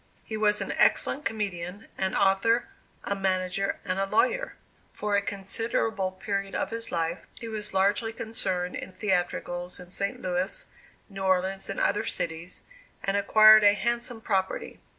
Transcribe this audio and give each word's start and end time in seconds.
He 0.23 0.35
was 0.35 0.61
an 0.61 0.71
excellent 0.77 1.25
comedian, 1.25 1.87
an 1.95 2.15
author, 2.15 2.69
a 3.03 3.15
manager 3.15 3.77
and 3.85 3.99
a 3.99 4.07
lawyer. 4.07 4.55
For 4.91 5.15
a 5.15 5.21
considerable 5.21 6.13
period 6.13 6.55
of 6.55 6.71
his 6.71 6.91
life, 6.91 7.19
he 7.39 7.47
was 7.47 7.71
largely 7.75 8.11
concerned 8.11 8.75
in 8.75 8.93
theatricals 8.93 9.79
in 9.79 9.91
St. 9.91 10.19
Louis, 10.19 10.65
New 11.07 11.21
Orleans 11.21 11.69
and 11.69 11.79
other 11.79 12.05
cities, 12.07 12.63
and 13.03 13.15
acquired 13.15 13.63
a 13.63 13.73
handsome 13.73 14.21
property. 14.21 14.79